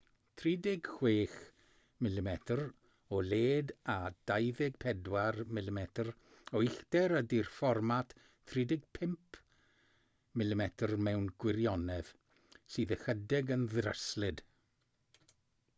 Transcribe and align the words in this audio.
36mm 0.41 2.29
o 3.17 3.19
led 3.33 3.73
a 3.97 3.99
24mm 4.31 5.81
o 6.55 6.63
uchder 6.69 7.15
ydy'r 7.21 7.51
fformat 7.59 8.17
35mm 8.55 10.67
mewn 11.09 11.31
gwirionedd 11.45 12.11
sydd 12.77 12.95
ychydig 13.01 13.53
yn 13.59 13.65
ddryslyd 13.79 14.43